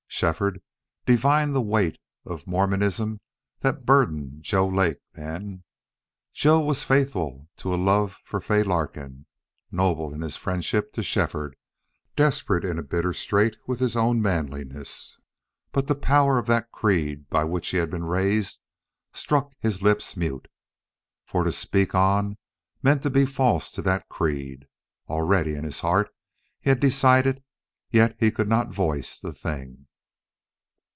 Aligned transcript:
Shefford 0.21 0.61
divined 1.07 1.55
the 1.55 1.61
weight 1.63 1.97
of 2.25 2.45
Mormonism 2.45 3.21
that 3.61 3.87
burdened 3.87 4.43
Joe 4.43 4.67
Lake 4.67 4.99
then. 5.13 5.63
Joe 6.31 6.59
was 6.59 6.83
faithful 6.83 7.47
to 7.57 7.73
a 7.73 7.75
love 7.77 8.19
for 8.23 8.39
Fay 8.39 8.61
Larkin, 8.61 9.25
noble 9.71 10.13
in 10.13 10.27
friendship 10.29 10.93
to 10.93 11.01
Shefford, 11.01 11.55
desperate 12.15 12.63
in 12.63 12.77
a 12.77 12.83
bitter 12.83 13.13
strait 13.13 13.57
with 13.65 13.79
his 13.79 13.95
own 13.95 14.21
manliness, 14.21 15.17
but 15.71 15.87
the 15.87 15.95
power 15.95 16.37
of 16.37 16.45
that 16.45 16.71
creed 16.71 17.27
by 17.27 17.43
which 17.43 17.69
he 17.69 17.77
had 17.77 17.89
been 17.89 18.05
raised 18.05 18.59
struck 19.13 19.53
his 19.59 19.81
lips 19.81 20.15
mute. 20.15 20.47
For 21.25 21.43
to 21.45 21.51
speak 21.51 21.95
on 21.95 22.37
meant 22.83 23.01
to 23.03 23.09
be 23.09 23.25
false 23.25 23.71
to 23.71 23.81
that 23.83 24.07
creed. 24.07 24.67
Already 25.09 25.55
in 25.55 25.63
his 25.63 25.79
heart 25.79 26.13
he 26.59 26.69
had 26.69 26.79
decided, 26.79 27.41
yet 27.89 28.15
he 28.19 28.29
could 28.29 28.49
not 28.49 28.69
voice 28.71 29.17
the 29.17 29.33
thing. 29.33 29.87